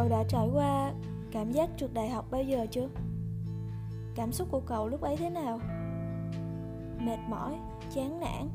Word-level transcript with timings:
cậu 0.00 0.08
đã 0.08 0.24
trải 0.28 0.48
qua 0.52 0.92
cảm 1.30 1.52
giác 1.52 1.70
trượt 1.76 1.94
đại 1.94 2.10
học 2.10 2.26
bao 2.30 2.42
giờ 2.42 2.66
chưa? 2.70 2.88
Cảm 4.14 4.32
xúc 4.32 4.48
của 4.50 4.60
cậu 4.60 4.88
lúc 4.88 5.00
ấy 5.00 5.16
thế 5.16 5.30
nào? 5.30 5.60
Mệt 6.98 7.18
mỏi, 7.28 7.54
chán 7.94 8.20
nản, 8.20 8.48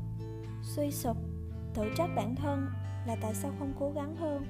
suy 0.62 0.90
sụp, 0.90 1.16
tự 1.74 1.82
trách 1.96 2.10
bản 2.16 2.34
thân 2.36 2.66
là 3.06 3.16
tại 3.20 3.34
sao 3.34 3.52
không 3.58 3.72
cố 3.80 3.90
gắng 3.90 4.16
hơn? 4.16 4.44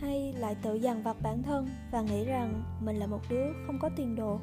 Hay 0.00 0.32
lại 0.32 0.54
tự 0.62 0.74
dằn 0.74 1.02
vặt 1.02 1.16
bản 1.22 1.42
thân 1.42 1.68
và 1.90 2.00
nghĩ 2.00 2.24
rằng 2.24 2.62
mình 2.80 2.96
là 2.96 3.06
một 3.06 3.20
đứa 3.28 3.44
không 3.66 3.78
có 3.78 3.90
tiền 3.96 4.16
đồ? 4.16 4.38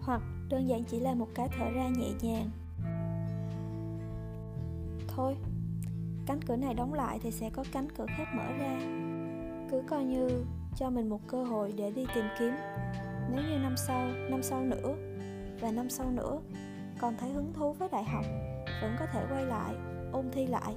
Hoặc 0.00 0.22
đơn 0.48 0.68
giản 0.68 0.84
chỉ 0.84 1.00
là 1.00 1.14
một 1.14 1.28
cái 1.34 1.48
thở 1.58 1.70
ra 1.70 1.88
nhẹ 1.88 2.10
nhàng? 2.22 2.50
Thôi, 5.08 5.36
cánh 6.26 6.40
cửa 6.46 6.56
này 6.56 6.74
đóng 6.74 6.94
lại 6.94 7.18
thì 7.22 7.30
sẽ 7.30 7.50
có 7.50 7.64
cánh 7.72 7.88
cửa 7.96 8.06
khác 8.08 8.26
mở 8.36 8.52
ra. 8.58 8.78
Cứ 9.70 9.82
coi 9.88 10.04
như 10.04 10.44
cho 10.76 10.90
mình 10.90 11.08
một 11.08 11.20
cơ 11.28 11.44
hội 11.44 11.74
để 11.76 11.90
đi 11.90 12.06
tìm 12.14 12.24
kiếm. 12.38 12.52
Nếu 13.30 13.42
như 13.50 13.58
năm 13.58 13.74
sau 13.76 14.08
năm 14.30 14.42
sau 14.42 14.60
nữa 14.60 14.94
và 15.60 15.70
năm 15.70 15.90
sau 15.90 16.10
nữa 16.10 16.40
còn 17.00 17.16
thấy 17.16 17.30
hứng 17.30 17.52
thú 17.52 17.72
với 17.72 17.88
đại 17.92 18.04
học, 18.04 18.24
vẫn 18.82 18.96
có 18.98 19.06
thể 19.12 19.26
quay 19.30 19.46
lại, 19.46 19.74
ôn 20.12 20.30
thi 20.32 20.46
lại 20.46 20.74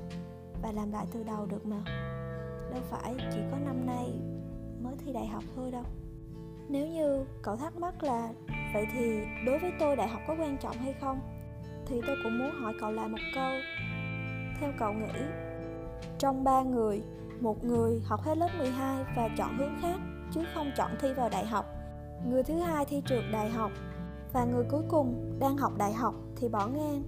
và 0.62 0.72
làm 0.72 0.92
lại 0.92 1.06
từ 1.14 1.24
đầu 1.24 1.46
được 1.46 1.66
mà. 1.66 1.84
Đâu 2.72 2.82
phải 2.90 3.16
chỉ 3.34 3.40
có 3.52 3.58
năm 3.66 3.86
nay 3.86 4.14
mới 4.84 4.96
thi 5.06 5.14
đại 5.14 5.28
học 5.28 5.44
thôi 5.56 5.72
đâu. 5.72 5.86
Nếu 6.70 6.88
như 6.88 7.26
cậu 7.42 7.56
thắc 7.56 7.76
mắc 7.76 8.04
là, 8.04 8.30
vậy 8.74 8.86
thì 8.94 9.22
đối 9.46 9.60
với 9.60 9.72
tôi 9.80 9.96
đại 9.96 10.08
học 10.08 10.22
có 10.28 10.36
quan 10.40 10.58
trọng 10.58 10.78
hay 10.78 10.94
không? 11.02 11.20
thì 11.86 12.02
tôi 12.08 12.18
cũng 12.24 12.40
muốn 12.40 12.52
hỏi 12.52 12.74
cậu 12.80 12.92
lại 12.92 13.08
một 13.08 13.18
câu. 13.36 13.52
Theo 14.60 14.72
cậu 14.80 14.94
nghĩ, 14.94 15.20
trong 16.18 16.44
ba 16.44 16.62
người 16.62 17.02
một 17.44 17.64
người 17.64 18.02
học 18.06 18.22
hết 18.22 18.38
lớp 18.38 18.50
12 18.58 19.04
và 19.16 19.30
chọn 19.38 19.58
hướng 19.58 19.76
khác, 19.82 20.00
chứ 20.32 20.42
không 20.54 20.72
chọn 20.78 20.92
thi 21.00 21.14
vào 21.14 21.30
đại 21.30 21.46
học. 21.46 21.66
Người 22.26 22.44
thứ 22.44 22.60
hai 22.60 22.86
thi 22.86 23.02
trượt 23.06 23.24
đại 23.32 23.50
học, 23.50 23.72
và 24.34 24.46
người 24.46 24.66
cuối 24.70 24.82
cùng 24.90 25.40
đang 25.40 25.58
học 25.58 25.72
đại 25.78 25.94
học 25.94 26.16
thì 26.36 26.50
bỏ 26.50 26.68
ngang. 26.68 27.04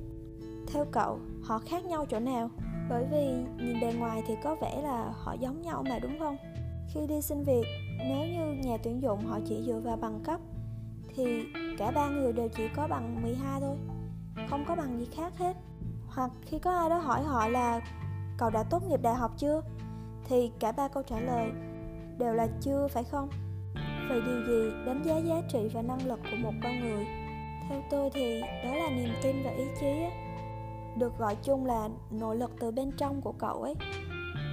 Theo 0.73 0.85
cậu, 0.91 1.19
họ 1.43 1.59
khác 1.59 1.85
nhau 1.85 2.05
chỗ 2.09 2.19
nào? 2.19 2.49
Bởi 2.89 3.05
vì 3.11 3.25
nhìn 3.65 3.79
bề 3.81 3.93
ngoài 3.93 4.23
thì 4.27 4.33
có 4.43 4.55
vẻ 4.61 4.81
là 4.81 5.13
họ 5.13 5.33
giống 5.33 5.61
nhau 5.61 5.83
mà, 5.89 5.99
đúng 5.99 6.19
không? 6.19 6.37
Khi 6.93 7.07
đi 7.07 7.21
xin 7.21 7.43
việc, 7.43 7.65
nếu 7.99 8.27
như 8.27 8.53
nhà 8.63 8.77
tuyển 8.83 9.01
dụng 9.01 9.25
họ 9.25 9.39
chỉ 9.45 9.63
dựa 9.65 9.79
vào 9.79 9.97
bằng 9.97 10.19
cấp, 10.23 10.39
thì 11.15 11.43
cả 11.77 11.91
ba 11.91 12.09
người 12.09 12.33
đều 12.33 12.47
chỉ 12.47 12.63
có 12.75 12.87
bằng 12.87 13.21
12 13.21 13.61
thôi, 13.61 13.77
không 14.49 14.65
có 14.67 14.75
bằng 14.75 14.99
gì 14.99 15.07
khác 15.15 15.37
hết. 15.37 15.57
Hoặc 16.07 16.31
khi 16.41 16.59
có 16.59 16.71
ai 16.71 16.89
đó 16.89 16.97
hỏi 16.97 17.23
họ 17.23 17.47
là, 17.47 17.81
cậu 18.37 18.49
đã 18.49 18.63
tốt 18.63 18.83
nghiệp 18.83 19.01
đại 19.01 19.15
học 19.15 19.31
chưa? 19.37 19.61
Thì 20.25 20.51
cả 20.59 20.71
ba 20.71 20.87
câu 20.87 21.03
trả 21.03 21.19
lời 21.19 21.51
đều 22.17 22.33
là 22.33 22.47
chưa, 22.61 22.87
phải 22.87 23.03
không? 23.03 23.29
Vậy 24.09 24.21
điều 24.25 24.43
gì 24.47 24.71
đánh 24.85 25.03
giá 25.03 25.17
giá 25.17 25.41
trị 25.49 25.69
và 25.73 25.81
năng 25.81 26.07
lực 26.07 26.19
của 26.31 26.37
một 26.37 26.53
con 26.63 26.79
người? 26.79 27.05
Theo 27.69 27.81
tôi 27.89 28.09
thì 28.13 28.41
đó 28.41 28.75
là 28.75 28.89
niềm 28.89 29.09
tin 29.23 29.35
và 29.43 29.51
ý 29.51 29.63
chí 29.79 29.85
ấy. 29.85 30.11
được 30.97 31.17
gọi 31.17 31.35
chung 31.43 31.65
là 31.65 31.89
nỗ 32.11 32.33
lực 32.33 32.51
từ 32.59 32.71
bên 32.71 32.91
trong 32.97 33.21
của 33.21 33.31
cậu 33.31 33.61
ấy. 33.61 33.75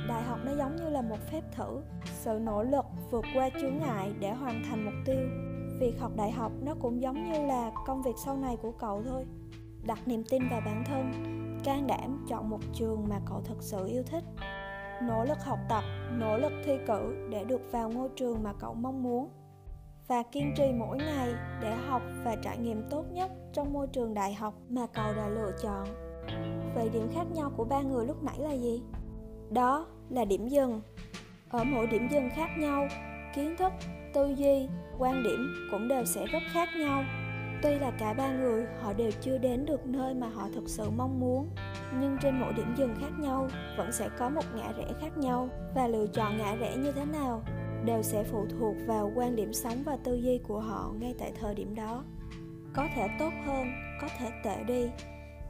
Đại 0.08 0.22
học 0.22 0.38
nó 0.44 0.52
giống 0.52 0.76
như 0.76 0.88
là 0.88 1.02
một 1.02 1.18
phép 1.30 1.40
thử. 1.56 1.80
Sự 2.04 2.38
nỗ 2.42 2.62
lực 2.62 2.84
vượt 3.10 3.24
qua 3.34 3.50
chướng 3.60 3.78
ngại 3.78 4.12
để 4.20 4.32
hoàn 4.32 4.62
thành 4.70 4.84
mục 4.84 4.94
tiêu. 5.06 5.28
Việc 5.80 6.00
học 6.00 6.12
đại 6.16 6.30
học 6.30 6.52
nó 6.62 6.74
cũng 6.80 7.02
giống 7.02 7.32
như 7.32 7.46
là 7.46 7.72
công 7.86 8.02
việc 8.02 8.14
sau 8.24 8.36
này 8.36 8.56
của 8.62 8.72
cậu 8.72 9.02
thôi. 9.08 9.24
Đặt 9.86 10.08
niềm 10.08 10.24
tin 10.30 10.42
vào 10.50 10.60
bản 10.64 10.84
thân, 10.86 11.12
can 11.64 11.86
đảm 11.86 12.26
chọn 12.28 12.50
một 12.50 12.60
trường 12.72 13.08
mà 13.08 13.20
cậu 13.28 13.40
thực 13.44 13.62
sự 13.62 13.86
yêu 13.86 14.02
thích 14.02 14.24
nỗ 15.06 15.24
lực 15.24 15.38
học 15.44 15.58
tập, 15.68 15.84
nỗ 16.18 16.38
lực 16.38 16.52
thi 16.64 16.72
cử 16.86 17.28
để 17.30 17.44
được 17.44 17.60
vào 17.72 17.90
ngôi 17.90 18.08
trường 18.16 18.42
mà 18.42 18.52
cậu 18.60 18.74
mong 18.74 19.02
muốn. 19.02 19.28
Và 20.08 20.22
kiên 20.22 20.54
trì 20.56 20.72
mỗi 20.72 20.98
ngày 20.98 21.34
để 21.62 21.74
học 21.74 22.02
và 22.24 22.36
trải 22.42 22.58
nghiệm 22.58 22.88
tốt 22.90 23.04
nhất 23.12 23.30
trong 23.52 23.72
môi 23.72 23.86
trường 23.86 24.14
đại 24.14 24.34
học 24.34 24.54
mà 24.68 24.86
cậu 24.94 25.14
đã 25.14 25.28
lựa 25.28 25.50
chọn. 25.62 25.86
Vậy 26.74 26.88
điểm 26.88 27.08
khác 27.14 27.24
nhau 27.34 27.52
của 27.56 27.64
ba 27.64 27.80
người 27.80 28.06
lúc 28.06 28.22
nãy 28.22 28.38
là 28.38 28.52
gì? 28.52 28.82
Đó 29.50 29.86
là 30.10 30.24
điểm 30.24 30.48
dừng. 30.48 30.80
Ở 31.50 31.64
mỗi 31.64 31.86
điểm 31.86 32.08
dừng 32.10 32.30
khác 32.30 32.48
nhau, 32.58 32.88
kiến 33.34 33.56
thức, 33.58 33.72
tư 34.14 34.34
duy, 34.36 34.68
quan 34.98 35.22
điểm 35.22 35.68
cũng 35.70 35.88
đều 35.88 36.04
sẽ 36.04 36.26
rất 36.26 36.42
khác 36.52 36.68
nhau. 36.78 37.04
Tuy 37.62 37.78
là 37.78 37.90
cả 37.98 38.12
ba 38.12 38.32
người, 38.32 38.66
họ 38.80 38.92
đều 38.92 39.10
chưa 39.20 39.38
đến 39.38 39.66
được 39.66 39.86
nơi 39.86 40.14
mà 40.14 40.28
họ 40.28 40.48
thực 40.54 40.68
sự 40.68 40.90
mong 40.96 41.20
muốn 41.20 41.48
nhưng 42.00 42.16
trên 42.20 42.40
mỗi 42.40 42.52
điểm 42.52 42.74
dừng 42.76 42.94
khác 43.00 43.10
nhau, 43.18 43.48
vẫn 43.76 43.92
sẽ 43.92 44.08
có 44.18 44.28
một 44.28 44.44
ngã 44.54 44.72
rẽ 44.72 44.84
khác 45.00 45.18
nhau, 45.18 45.48
và 45.74 45.88
lựa 45.88 46.06
chọn 46.06 46.38
ngã 46.38 46.54
rẽ 46.54 46.76
như 46.76 46.92
thế 46.92 47.04
nào 47.04 47.42
đều 47.84 48.02
sẽ 48.02 48.24
phụ 48.24 48.46
thuộc 48.58 48.76
vào 48.86 49.12
quan 49.14 49.36
điểm 49.36 49.52
sống 49.52 49.82
và 49.84 49.96
tư 50.04 50.14
duy 50.14 50.38
của 50.38 50.60
họ 50.60 50.92
ngay 51.00 51.14
tại 51.18 51.32
thời 51.40 51.54
điểm 51.54 51.74
đó. 51.74 52.04
Có 52.74 52.88
thể 52.94 53.08
tốt 53.18 53.30
hơn, 53.46 53.66
có 54.00 54.08
thể 54.18 54.30
tệ 54.44 54.64
đi, 54.64 54.90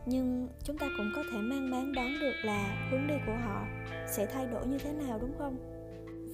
nhưng 0.07 0.49
chúng 0.65 0.79
ta 0.79 0.87
cũng 0.97 1.13
có 1.17 1.23
thể 1.33 1.39
mang 1.39 1.71
máng 1.71 1.93
đoán 1.93 2.15
được 2.21 2.35
là 2.45 2.89
hướng 2.91 3.07
đi 3.07 3.15
của 3.27 3.37
họ 3.45 3.67
sẽ 4.07 4.27
thay 4.27 4.47
đổi 4.47 4.67
như 4.67 4.79
thế 4.79 4.93
nào, 4.93 5.19
đúng 5.21 5.39
không? 5.39 5.57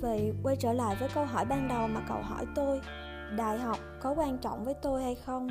Vậy 0.00 0.32
quay 0.42 0.56
trở 0.56 0.72
lại 0.72 0.96
với 1.00 1.08
câu 1.14 1.24
hỏi 1.24 1.44
ban 1.44 1.68
đầu 1.68 1.88
mà 1.88 2.00
cậu 2.08 2.22
hỏi 2.22 2.46
tôi, 2.54 2.80
đại 3.36 3.58
học 3.58 3.78
có 4.00 4.14
quan 4.16 4.38
trọng 4.38 4.64
với 4.64 4.74
tôi 4.82 5.02
hay 5.02 5.14
không? 5.14 5.48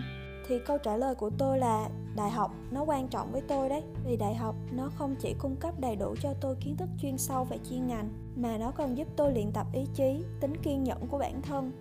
Thì 0.48 0.60
câu 0.60 0.78
trả 0.78 0.98
lời 0.98 1.16
của 1.16 1.30
tôi 1.38 1.60
là, 1.60 1.90
đại 2.16 2.30
học 2.30 2.52
nó 2.72 2.84
quan 2.84 3.08
trọng 3.08 3.32
với 3.32 3.42
tôi 3.42 3.70
đấy. 3.70 3.84
Vì 4.06 4.18
đại 4.18 4.36
học 4.36 4.56
nó 4.72 4.90
không 4.96 5.16
chỉ 5.20 5.36
cung 5.40 5.56
cấp 5.56 5.80
đầy 5.80 5.96
đủ 5.96 6.16
cho 6.22 6.34
tôi 6.42 6.56
kiến 6.56 6.78
thức 6.78 6.90
chuyên 7.02 7.18
sâu 7.18 7.44
về 7.44 7.58
chuyên 7.70 7.88
ngành, 7.88 8.10
mà 8.36 8.58
nó 8.58 8.72
còn 8.72 8.98
giúp 8.98 9.08
tôi 9.16 9.34
luyện 9.34 9.52
tập 9.52 9.68
ý 9.74 9.86
chí, 9.94 10.24
tính 10.40 10.54
kiên 10.64 10.84
nhẫn 10.84 11.08
của 11.08 11.18
bản 11.18 11.42
thân, 11.42 11.72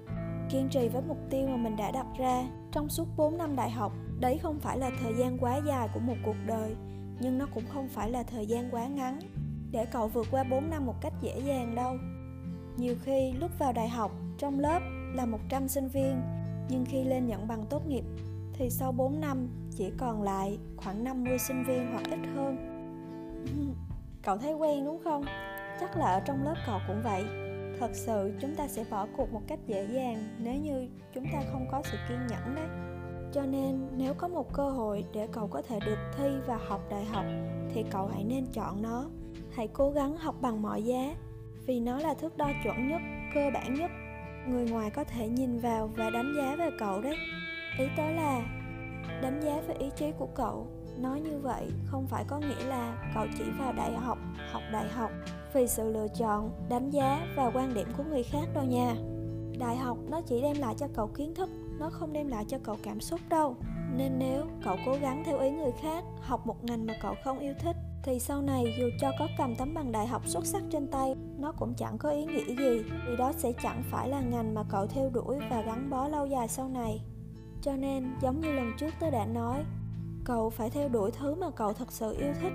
kiên 0.50 0.68
trì 0.68 0.88
với 0.88 1.02
mục 1.08 1.18
tiêu 1.30 1.46
mà 1.48 1.56
mình 1.56 1.76
đã 1.76 1.90
đặt 1.90 2.06
ra. 2.18 2.44
Trong 2.72 2.88
suốt 2.88 3.08
4 3.16 3.38
năm 3.38 3.56
đại 3.56 3.70
học, 3.70 3.92
đấy 4.20 4.38
không 4.38 4.58
phải 4.58 4.78
là 4.78 4.90
thời 5.02 5.14
gian 5.14 5.38
quá 5.38 5.60
dài 5.66 5.88
của 5.94 6.00
một 6.00 6.16
cuộc 6.24 6.36
đời, 6.46 6.76
nhưng 7.20 7.38
nó 7.38 7.46
cũng 7.54 7.64
không 7.74 7.88
phải 7.88 8.10
là 8.10 8.22
thời 8.22 8.46
gian 8.46 8.68
quá 8.70 8.86
ngắn 8.86 9.18
để 9.70 9.86
cậu 9.86 10.08
vượt 10.08 10.26
qua 10.30 10.44
4 10.44 10.70
năm 10.70 10.86
một 10.86 10.94
cách 11.00 11.12
dễ 11.20 11.40
dàng 11.46 11.74
đâu. 11.74 11.96
Nhiều 12.76 12.94
khi 13.02 13.32
lúc 13.32 13.50
vào 13.58 13.72
đại 13.72 13.88
học, 13.88 14.12
trong 14.38 14.60
lớp 14.60 14.80
là 15.14 15.26
100 15.26 15.68
sinh 15.68 15.88
viên, 15.88 16.20
nhưng 16.68 16.84
khi 16.84 17.04
lên 17.04 17.26
nhận 17.26 17.48
bằng 17.48 17.64
tốt 17.70 17.86
nghiệp 17.86 18.04
thì 18.58 18.70
sau 18.70 18.92
4 18.92 19.20
năm 19.20 19.48
chỉ 19.76 19.92
còn 19.98 20.22
lại 20.22 20.58
khoảng 20.76 21.04
50 21.04 21.38
sinh 21.38 21.64
viên 21.64 21.92
hoặc 21.92 22.02
ít 22.10 22.20
hơn. 22.34 22.56
Cậu 24.22 24.38
thấy 24.38 24.52
quen 24.52 24.84
đúng 24.84 25.00
không? 25.04 25.24
Chắc 25.80 25.96
là 25.96 26.06
ở 26.06 26.20
trong 26.20 26.44
lớp 26.44 26.54
cậu 26.66 26.78
cũng 26.86 27.02
vậy. 27.04 27.24
Thật 27.80 27.90
sự 27.92 28.32
chúng 28.40 28.54
ta 28.54 28.68
sẽ 28.68 28.84
bỏ 28.90 29.06
cuộc 29.16 29.32
một 29.32 29.42
cách 29.48 29.58
dễ 29.66 29.86
dàng 29.92 30.36
nếu 30.38 30.54
như 30.54 30.88
chúng 31.14 31.24
ta 31.32 31.42
không 31.52 31.66
có 31.72 31.82
sự 31.84 31.96
kiên 32.08 32.18
nhẫn 32.26 32.54
đấy. 32.54 32.66
Cho 33.32 33.42
nên 33.42 33.88
nếu 33.96 34.14
có 34.14 34.28
một 34.28 34.52
cơ 34.52 34.70
hội 34.70 35.04
để 35.12 35.28
cậu 35.32 35.48
có 35.48 35.62
thể 35.62 35.78
được 35.86 35.98
thi 36.16 36.28
và 36.46 36.58
học 36.68 36.80
đại 36.90 37.04
học 37.04 37.24
thì 37.74 37.84
cậu 37.90 38.06
hãy 38.06 38.24
nên 38.24 38.46
chọn 38.52 38.82
nó. 38.82 39.04
Hãy 39.52 39.68
cố 39.72 39.90
gắng 39.90 40.16
học 40.16 40.34
bằng 40.40 40.62
mọi 40.62 40.84
giá 40.84 41.14
vì 41.66 41.80
nó 41.80 41.98
là 41.98 42.14
thước 42.14 42.36
đo 42.36 42.48
chuẩn 42.64 42.88
nhất, 42.88 43.00
cơ 43.34 43.50
bản 43.54 43.74
nhất. 43.74 43.90
Người 44.48 44.70
ngoài 44.70 44.90
có 44.90 45.04
thể 45.04 45.28
nhìn 45.28 45.58
vào 45.58 45.90
và 45.96 46.10
đánh 46.10 46.34
giá 46.36 46.56
về 46.56 46.70
cậu 46.78 47.00
đấy 47.00 47.16
ý 47.78 47.84
tớ 47.96 48.10
là, 48.10 48.42
đánh 49.22 49.40
giá 49.40 49.60
về 49.68 49.74
ý 49.74 49.90
chí 49.96 50.12
của 50.18 50.28
cậu, 50.34 50.66
nói 50.98 51.20
như 51.20 51.38
vậy 51.38 51.70
không 51.86 52.06
phải 52.06 52.24
có 52.28 52.38
nghĩa 52.38 52.66
là 52.66 53.10
cậu 53.14 53.26
chỉ 53.38 53.44
vào 53.58 53.72
đại 53.72 53.92
học 53.92 54.18
học 54.52 54.62
đại 54.72 54.88
học, 54.88 55.10
vì 55.54 55.66
sự 55.66 55.92
lựa 55.92 56.06
chọn, 56.18 56.50
đánh 56.68 56.90
giá 56.90 57.26
và 57.36 57.50
quan 57.54 57.74
điểm 57.74 57.88
của 57.96 58.04
người 58.04 58.22
khác 58.22 58.48
đâu 58.54 58.64
nha. 58.64 58.94
Đại 59.58 59.76
học 59.76 59.98
nó 60.10 60.20
chỉ 60.20 60.42
đem 60.42 60.56
lại 60.58 60.74
cho 60.78 60.86
cậu 60.94 61.06
kiến 61.06 61.34
thức, 61.34 61.50
nó 61.78 61.90
không 61.90 62.12
đem 62.12 62.28
lại 62.28 62.44
cho 62.48 62.58
cậu 62.62 62.76
cảm 62.82 63.00
xúc 63.00 63.20
đâu. 63.28 63.56
Nên 63.96 64.12
nếu 64.18 64.46
cậu 64.64 64.76
cố 64.86 64.96
gắng 65.00 65.22
theo 65.26 65.38
ý 65.38 65.50
người 65.50 65.72
khác, 65.82 66.04
học 66.20 66.46
một 66.46 66.64
ngành 66.64 66.86
mà 66.86 66.94
cậu 67.02 67.14
không 67.24 67.38
yêu 67.38 67.54
thích, 67.58 67.76
thì 68.02 68.18
sau 68.18 68.42
này 68.42 68.64
dù 68.78 68.84
cho 69.00 69.12
có 69.18 69.28
cầm 69.38 69.54
tấm 69.56 69.74
bằng 69.74 69.92
đại 69.92 70.06
học 70.06 70.22
xuất 70.26 70.46
sắc 70.46 70.62
trên 70.70 70.86
tay, 70.86 71.14
nó 71.38 71.52
cũng 71.52 71.74
chẳng 71.74 71.98
có 71.98 72.10
ý 72.10 72.24
nghĩa 72.24 72.54
gì, 72.54 72.82
vì 73.06 73.16
đó 73.18 73.32
sẽ 73.36 73.52
chẳng 73.62 73.82
phải 73.90 74.08
là 74.08 74.20
ngành 74.20 74.54
mà 74.54 74.62
cậu 74.70 74.86
theo 74.86 75.10
đuổi 75.10 75.38
và 75.50 75.62
gắn 75.62 75.90
bó 75.90 76.08
lâu 76.08 76.26
dài 76.26 76.48
sau 76.48 76.68
này 76.68 77.00
cho 77.66 77.72
nên 77.76 78.14
giống 78.20 78.40
như 78.40 78.52
lần 78.52 78.72
trước 78.78 78.94
tớ 79.00 79.10
đã 79.10 79.26
nói, 79.26 79.64
cậu 80.24 80.50
phải 80.50 80.70
theo 80.70 80.88
đuổi 80.88 81.10
thứ 81.10 81.34
mà 81.34 81.50
cậu 81.50 81.72
thật 81.72 81.92
sự 81.92 82.16
yêu 82.18 82.32
thích 82.40 82.52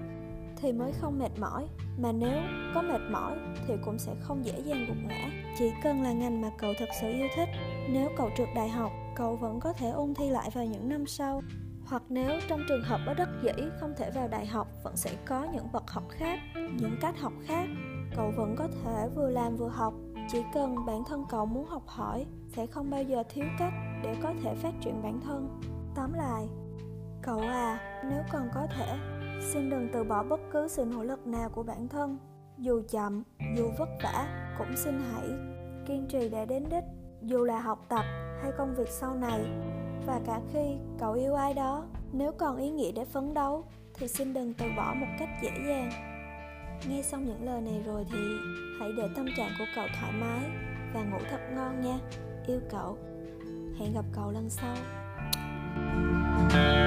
thì 0.57 0.71
mới 0.71 0.91
không 1.01 1.19
mệt 1.19 1.31
mỏi. 1.39 1.67
Mà 1.97 2.11
nếu 2.11 2.41
có 2.75 2.81
mệt 2.81 3.01
mỏi 3.11 3.37
thì 3.67 3.73
cũng 3.85 3.99
sẽ 3.99 4.11
không 4.21 4.45
dễ 4.45 4.59
dàng 4.59 4.85
gục 4.87 4.97
ngã 5.07 5.29
chỉ 5.57 5.71
cần 5.83 6.01
là 6.01 6.11
ngành 6.11 6.41
mà 6.41 6.49
cậu 6.57 6.73
thật 6.79 6.89
sự 7.01 7.09
yêu 7.09 7.27
thích, 7.35 7.49
nếu 7.89 8.09
cậu 8.17 8.29
trượt 8.37 8.47
đại 8.55 8.69
học, 8.69 8.91
cậu 9.15 9.35
vẫn 9.35 9.59
có 9.59 9.73
thể 9.73 9.89
ôn 9.89 10.13
thi 10.13 10.29
lại 10.29 10.49
vào 10.53 10.65
những 10.65 10.89
năm 10.89 11.05
sau. 11.05 11.41
Hoặc 11.85 12.03
nếu 12.09 12.39
trong 12.49 12.59
trường 12.69 12.83
hợp 12.83 12.99
bất 13.07 13.13
đắc 13.17 13.29
dĩ 13.43 13.63
không 13.79 13.93
thể 13.97 14.11
vào 14.11 14.27
đại 14.27 14.45
học, 14.45 14.67
vẫn 14.83 14.95
sẽ 14.95 15.11
có 15.25 15.47
những 15.53 15.71
bậc 15.71 15.91
học 15.91 16.03
khác, 16.09 16.39
những 16.55 16.97
cách 17.01 17.19
học 17.19 17.33
khác. 17.45 17.65
Cậu 18.15 18.31
vẫn 18.37 18.55
có 18.57 18.67
thể 18.67 19.09
vừa 19.15 19.29
làm 19.29 19.57
vừa 19.57 19.69
học, 19.69 19.93
chỉ 20.31 20.39
cần 20.53 20.85
bản 20.85 21.03
thân 21.07 21.25
cậu 21.29 21.45
muốn 21.45 21.65
học 21.65 21.83
hỏi, 21.87 22.25
sẽ 22.55 22.67
không 22.67 22.89
bao 22.89 23.03
giờ 23.03 23.23
thiếu 23.29 23.45
cách 23.59 23.73
để 24.03 24.15
có 24.23 24.33
thể 24.43 24.55
phát 24.55 24.73
triển 24.81 25.03
bản 25.03 25.21
thân. 25.21 25.59
Tóm 25.95 26.13
lại, 26.13 26.47
cậu 27.21 27.39
à 27.39 27.79
nếu 28.09 28.23
còn 28.31 28.49
có 28.53 28.67
thể, 28.77 28.97
xin 29.41 29.69
đừng 29.69 29.89
từ 29.93 30.03
bỏ 30.03 30.23
bất 30.23 30.39
cứ 30.51 30.67
sự 30.67 30.85
nỗ 30.85 31.03
lực 31.03 31.27
nào 31.27 31.49
của 31.49 31.63
bản 31.63 31.87
thân. 31.87 32.17
Dù 32.57 32.81
chậm, 32.89 33.23
dù 33.57 33.69
vất 33.77 33.89
vả, 34.03 34.27
cũng 34.57 34.75
xin 34.75 34.99
hãy 35.11 35.29
kiên 35.87 36.07
trì 36.09 36.29
để 36.29 36.45
đến 36.45 36.63
đích. 36.69 36.83
Dù 37.21 37.43
là 37.43 37.59
học 37.59 37.85
tập 37.89 38.05
hay 38.41 38.51
công 38.57 38.75
việc 38.75 38.87
sau 38.87 39.15
này, 39.15 39.41
và 40.05 40.19
cả 40.25 40.39
khi 40.53 40.77
cậu 40.99 41.13
yêu 41.13 41.33
ai 41.35 41.53
đó, 41.53 41.85
nếu 42.11 42.31
còn 42.31 42.57
ý 42.57 42.69
nghĩa 42.69 42.91
để 42.91 43.05
phấn 43.05 43.33
đấu, 43.33 43.65
thì 43.93 44.07
xin 44.07 44.33
đừng 44.33 44.53
từ 44.53 44.65
bỏ 44.77 44.93
một 44.93 45.07
cách 45.19 45.29
dễ 45.43 45.51
dàng. 45.67 45.91
Nghe 46.89 47.01
xong 47.01 47.25
những 47.25 47.45
lời 47.45 47.61
này 47.61 47.83
rồi 47.85 48.05
thì 48.11 48.19
hãy 48.79 48.91
để 48.97 49.09
tâm 49.15 49.25
trạng 49.37 49.51
của 49.59 49.65
cậu 49.75 49.85
thoải 49.99 50.11
mái 50.11 50.49
và 50.93 51.03
ngủ 51.03 51.17
thật 51.29 51.39
ngon 51.55 51.81
nha. 51.81 51.99
Yêu 52.47 52.59
cậu 52.69 52.97
hẹn 53.81 53.93
gặp 53.93 54.05
cậu 54.15 54.31
lần 54.31 54.49
sau. 54.49 54.75
thank 56.49 56.75
you 56.75 56.80